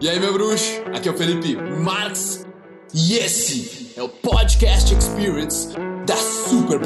[0.00, 0.80] E aí, meu bruxo?
[0.94, 2.46] Aqui é o Felipe Marx
[2.94, 5.74] e esse é o Podcast Experience
[6.06, 6.78] da Super.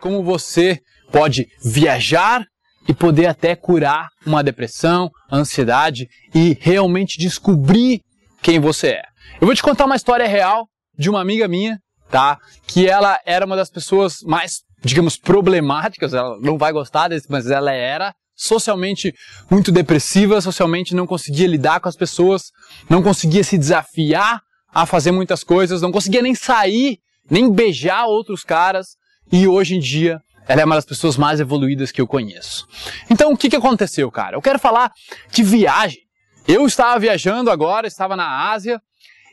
[0.00, 0.80] Como você
[1.12, 2.46] pode viajar
[2.88, 8.00] e poder até curar uma depressão, ansiedade e realmente descobrir
[8.40, 9.02] quem você é.
[9.38, 10.66] Eu vou te contar uma história real
[10.98, 11.78] de uma amiga minha,
[12.10, 12.38] tá?
[12.66, 17.50] Que ela era uma das pessoas mais, digamos, problemáticas, ela não vai gostar desse, mas
[17.50, 19.14] ela era socialmente
[19.50, 22.50] muito depressiva, socialmente não conseguia lidar com as pessoas,
[22.88, 24.40] não conseguia se desafiar
[24.72, 26.98] a fazer muitas coisas, não conseguia nem sair,
[27.30, 28.88] nem beijar outros caras,
[29.32, 32.66] e hoje em dia ela é uma das pessoas mais evoluídas que eu conheço.
[33.10, 34.36] Então o que, que aconteceu, cara?
[34.36, 34.92] Eu quero falar
[35.30, 36.02] de viagem.
[36.46, 38.80] Eu estava viajando agora, estava na Ásia,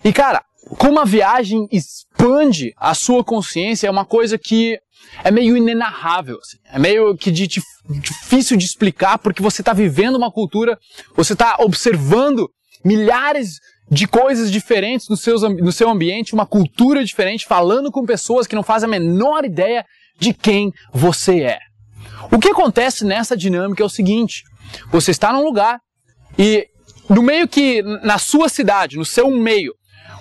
[0.04, 0.44] e cara,
[0.78, 4.80] como a viagem expande a sua consciência, é uma coisa que
[5.24, 6.58] é meio inenarrável, assim.
[6.66, 7.62] é meio que de, de,
[8.00, 10.78] difícil de explicar porque você está vivendo uma cultura,
[11.16, 12.50] você está observando
[12.84, 13.60] milhares
[13.90, 18.56] de coisas diferentes no, seus, no seu ambiente, uma cultura diferente, falando com pessoas que
[18.56, 19.86] não fazem a menor ideia
[20.20, 21.60] de quem você é.
[22.32, 24.44] O que acontece nessa dinâmica é o seguinte:
[24.92, 25.80] você está num lugar
[26.38, 26.68] e
[27.10, 29.74] no meio que na sua cidade, no seu meio,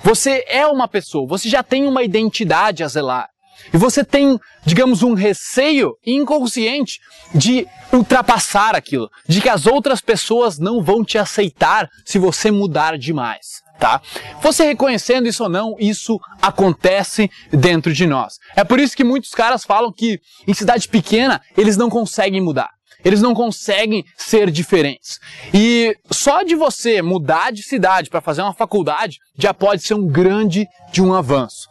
[0.02, 3.28] você é uma pessoa, você já tem uma identidade a zelar.
[3.72, 7.00] E você tem, digamos, um receio inconsciente
[7.34, 12.96] de ultrapassar aquilo, de que as outras pessoas não vão te aceitar se você mudar
[12.96, 13.62] demais.
[13.78, 14.00] Tá?
[14.40, 18.38] Você reconhecendo isso ou não, isso acontece dentro de nós.
[18.54, 22.70] É por isso que muitos caras falam que em cidade pequena eles não conseguem mudar.
[23.04, 25.18] Eles não conseguem ser diferentes.
[25.52, 30.06] E só de você mudar de cidade para fazer uma faculdade já pode ser um
[30.06, 31.68] grande de um avanço.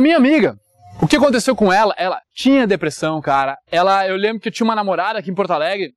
[0.00, 0.56] A minha amiga,
[1.02, 1.94] o que aconteceu com ela?
[1.98, 3.58] Ela tinha depressão, cara.
[3.70, 5.92] Ela, eu lembro que eu tinha uma namorada aqui em Porto Alegre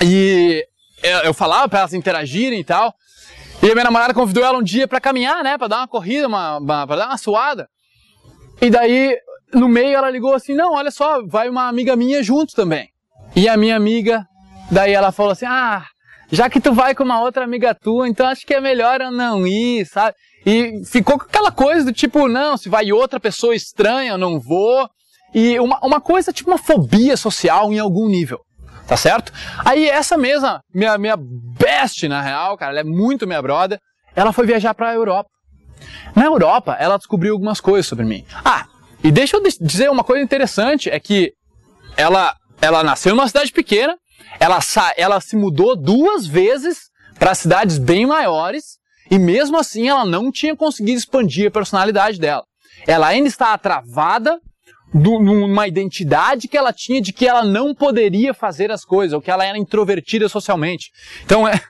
[0.00, 0.64] e
[1.02, 2.94] eu, eu falava para elas interagirem e tal.
[3.60, 6.28] E a minha namorada convidou ela um dia para caminhar, né, para dar uma corrida,
[6.28, 7.66] uma, uma para dar uma suada.
[8.62, 9.18] E daí
[9.52, 12.88] no meio ela ligou assim: "Não, olha só, vai uma amiga minha junto também".
[13.34, 14.24] E a minha amiga,
[14.70, 15.84] daí ela falou assim: "Ah,
[16.30, 19.10] já que tu vai com uma outra amiga tua, então acho que é melhor eu
[19.10, 20.14] não ir, sabe?"
[20.46, 24.38] E ficou com aquela coisa do tipo, não, se vai outra pessoa estranha, eu não
[24.38, 24.88] vou.
[25.34, 28.38] E uma, uma coisa, tipo uma fobia social em algum nível.
[28.86, 29.32] Tá certo?
[29.64, 33.80] Aí essa mesma, minha, minha best na real, cara, ela é muito minha brother,
[34.14, 35.28] ela foi viajar pra Europa.
[36.14, 38.24] Na Europa, ela descobriu algumas coisas sobre mim.
[38.44, 38.66] Ah,
[39.02, 41.32] e deixa eu dizer uma coisa interessante, é que
[41.96, 43.96] ela, ela nasceu numa cidade pequena,
[44.38, 44.60] ela,
[44.96, 46.78] ela se mudou duas vezes
[47.18, 48.78] para cidades bem maiores,
[49.10, 52.44] e mesmo assim ela não tinha conseguido expandir a personalidade dela.
[52.86, 54.38] Ela ainda está travada
[54.94, 59.30] numa identidade que ela tinha de que ela não poderia fazer as coisas, ou que
[59.30, 60.90] ela era introvertida socialmente.
[61.24, 61.60] Então, é,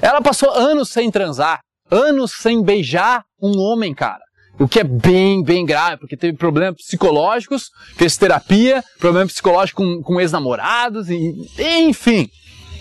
[0.00, 1.60] ela passou anos sem transar,
[1.90, 4.22] anos sem beijar um homem, cara.
[4.58, 10.02] O que é bem, bem grave, porque teve problemas psicológicos, fez terapia, problema psicológico com,
[10.02, 12.28] com ex-namorados, e, enfim,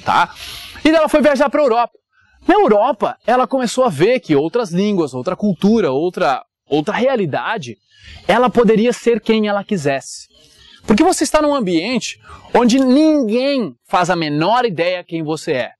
[0.04, 0.34] tá?
[0.84, 1.94] E ela foi viajar para a Europa.
[2.48, 7.78] Na Europa, ela começou a ver que outras línguas, outra cultura, outra, outra realidade,
[8.28, 10.28] ela poderia ser quem ela quisesse.
[10.86, 12.20] Porque você está num ambiente
[12.54, 15.72] onde ninguém faz a menor ideia quem você é.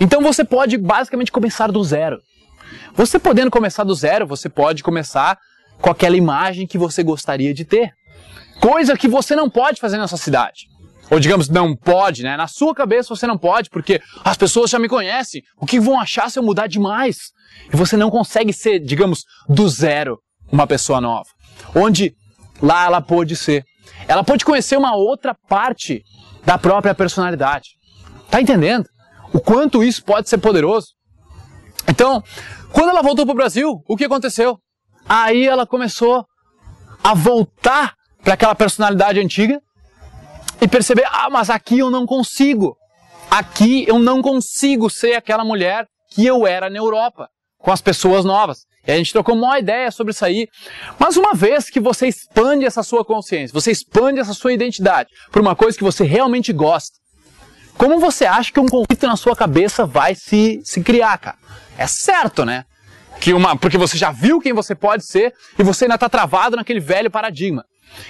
[0.00, 2.20] Então você pode basicamente começar do zero.
[2.94, 5.38] Você podendo começar do zero, você pode começar
[5.80, 7.92] com aquela imagem que você gostaria de ter.
[8.60, 10.66] Coisa que você não pode fazer na sua cidade.
[11.10, 12.36] Ou digamos, não pode, né?
[12.36, 15.42] Na sua cabeça você não pode, porque as pessoas já me conhecem.
[15.56, 17.32] O que vão achar se eu mudar demais?
[17.72, 20.18] E você não consegue ser, digamos, do zero
[20.52, 21.28] uma pessoa nova.
[21.74, 22.14] Onde
[22.62, 23.64] lá ela pôde ser.
[24.06, 26.02] Ela pôde conhecer uma outra parte
[26.44, 27.70] da própria personalidade.
[28.30, 28.86] Tá entendendo?
[29.32, 30.88] O quanto isso pode ser poderoso?
[31.88, 32.22] Então,
[32.72, 34.58] quando ela voltou para o Brasil, o que aconteceu?
[35.08, 36.24] Aí ela começou
[37.02, 39.60] a voltar para aquela personalidade antiga
[40.60, 42.76] e perceber, ah, mas aqui eu não consigo.
[43.30, 47.28] Aqui eu não consigo ser aquela mulher que eu era na Europa,
[47.58, 48.60] com as pessoas novas.
[48.86, 50.48] E a gente trocou uma ideia sobre isso aí.
[50.98, 55.40] Mas uma vez que você expande essa sua consciência, você expande essa sua identidade por
[55.40, 56.98] uma coisa que você realmente gosta,
[57.76, 61.38] como você acha que um conflito na sua cabeça vai se, se criar, cara?
[61.78, 62.64] É certo, né?
[63.20, 66.56] Que uma, porque você já viu quem você pode ser e você ainda está travado
[66.56, 67.64] naquele velho paradigma.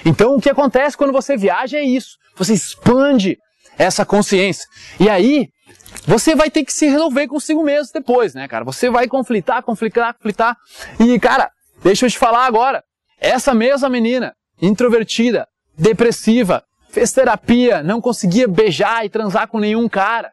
[0.04, 2.16] Então o que acontece quando você viaja é isso.
[2.36, 3.36] Você expande
[3.78, 4.66] essa consciência.
[4.98, 5.48] E aí,
[6.06, 8.64] você vai ter que se resolver consigo mesmo depois, né, cara?
[8.64, 10.56] Você vai conflitar, conflitar, conflitar.
[10.98, 11.50] E, cara,
[11.82, 12.82] deixa eu te falar agora.
[13.18, 15.46] Essa mesma menina, introvertida,
[15.76, 20.30] depressiva, fez terapia, não conseguia beijar e transar com nenhum cara.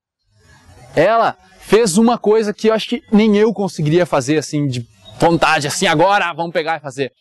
[0.95, 4.87] Ela fez uma coisa que eu acho que nem eu conseguiria fazer assim de
[5.19, 7.11] vontade, assim agora vamos pegar e fazer.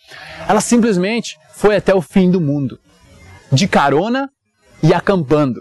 [0.49, 2.79] Ela simplesmente foi até o fim do mundo,
[3.51, 4.31] de carona
[4.83, 5.61] e acampando.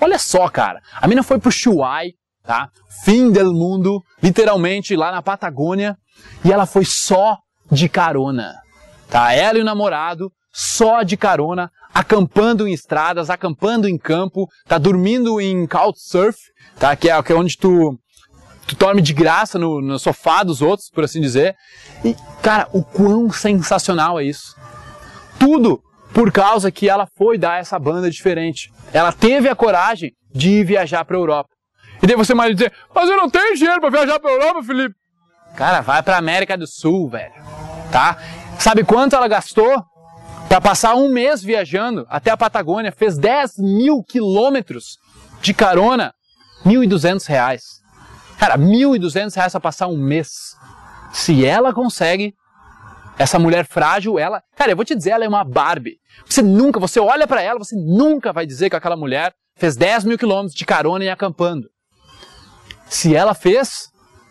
[0.00, 2.10] Olha só, cara, a mina foi pro Chuai,
[2.42, 2.68] tá?
[3.04, 5.96] Fim do mundo, literalmente lá na Patagônia,
[6.44, 7.38] e ela foi só
[7.70, 8.54] de carona,
[9.10, 9.32] tá?
[9.32, 15.40] Ela e o namorado só de carona, acampando em estradas, acampando em campo, tá dormindo
[15.40, 16.38] em couchsurf,
[16.78, 16.94] tá?
[16.94, 17.98] Que é, que é onde tu
[18.66, 21.54] tu dorme de graça no, no sofá dos outros, por assim dizer.
[22.04, 24.54] E, cara, o quão sensacional é isso.
[25.38, 25.82] Tudo
[26.12, 28.70] por causa que ela foi dar essa banda diferente.
[28.92, 31.50] Ela teve a coragem de ir viajar para a Europa.
[32.02, 34.62] E daí você mais dizer, mas eu não tenho dinheiro para viajar para a Europa,
[34.62, 34.94] Felipe.
[35.56, 37.32] Cara, vai para América do Sul, velho.
[37.90, 38.18] Tá?
[38.58, 39.84] Sabe quanto ela gastou?
[40.48, 44.98] Para passar um mês viajando até a Patagônia, fez 10 mil quilômetros
[45.40, 46.12] de carona,
[46.64, 47.62] 1.200 reais.
[48.38, 50.56] Cara, 1.200 reais para passar um mês.
[51.12, 52.34] Se ela consegue,
[53.18, 55.98] essa mulher frágil, ela, cara, eu vou te dizer, ela é uma Barbie.
[56.26, 60.04] Você nunca, você olha para ela, você nunca vai dizer que aquela mulher fez 10
[60.04, 61.68] mil quilômetros de carona e acampando.
[62.86, 63.88] Se ela fez,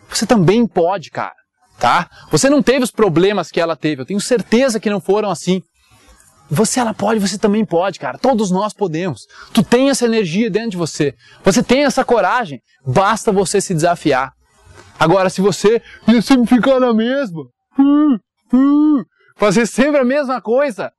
[0.08, 1.34] você também pode, cara,
[1.78, 2.08] tá?
[2.30, 5.62] Você não teve os problemas que ela teve, eu tenho certeza que não foram assim.
[6.50, 8.18] Você ela pode, você também pode, cara.
[8.18, 9.22] Todos nós podemos.
[9.52, 11.14] Tu tem essa energia dentro de você.
[11.42, 12.60] Você tem essa coragem.
[12.86, 14.32] Basta você se desafiar.
[14.98, 15.82] Agora, se você
[16.22, 17.42] sempre ficar na mesma,
[17.78, 18.18] hum,
[18.52, 19.02] hum,
[19.36, 20.92] fazer sempre a mesma coisa,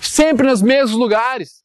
[0.00, 1.62] sempre nos mesmos lugares,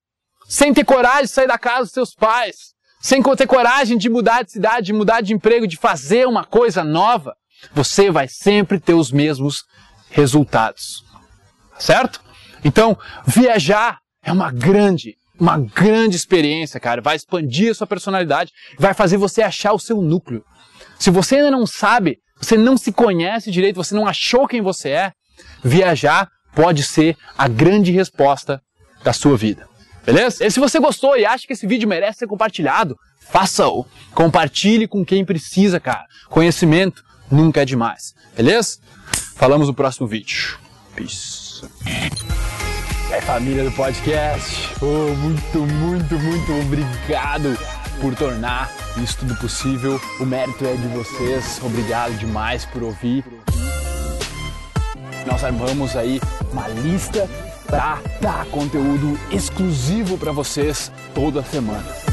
[0.47, 4.43] sem ter coragem de sair da casa dos seus pais, sem ter coragem de mudar
[4.43, 7.35] de cidade, de mudar de emprego, de fazer uma coisa nova,
[7.73, 9.63] você vai sempre ter os mesmos
[10.09, 11.03] resultados.
[11.79, 12.21] Certo?
[12.63, 17.01] Então, viajar é uma grande, uma grande experiência, cara.
[17.01, 20.43] Vai expandir a sua personalidade, vai fazer você achar o seu núcleo.
[20.99, 24.89] Se você ainda não sabe, você não se conhece direito, você não achou quem você
[24.89, 25.11] é,
[25.63, 28.61] viajar pode ser a grande resposta
[29.03, 29.67] da sua vida.
[30.05, 30.45] Beleza?
[30.45, 32.95] E se você gostou e acha que esse vídeo merece ser compartilhado,
[33.31, 33.85] faça-o.
[34.13, 36.05] Compartilhe com quem precisa, cara.
[36.29, 38.13] Conhecimento nunca é demais.
[38.35, 38.79] Beleza?
[39.35, 40.57] Falamos no próximo vídeo.
[40.95, 41.63] Peace.
[43.13, 44.73] É família do podcast.
[44.81, 47.55] Oh, muito, muito, muito obrigado
[48.01, 50.01] por tornar isso tudo possível.
[50.19, 51.61] O mérito é de vocês.
[51.63, 53.23] Obrigado demais por ouvir.
[55.27, 56.19] Nós armamos aí
[56.51, 57.29] uma lista
[57.67, 62.12] para dar conteúdo exclusivo para vocês toda semana.